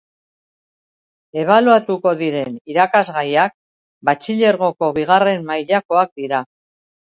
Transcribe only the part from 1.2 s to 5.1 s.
Ebaluatuko diren irakasgaiak Batxilergoko